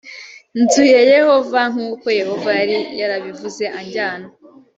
nzu 0.61 0.83
ya 0.93 1.01
yehova 1.11 1.61
nk 1.71 1.79
uko 1.91 2.05
yehova 2.19 2.49
yari 2.59 2.77
yarabivuze 2.99 3.63
ajyana 3.79 4.27